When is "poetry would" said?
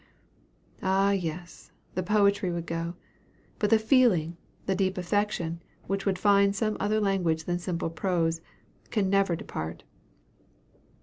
2.01-2.65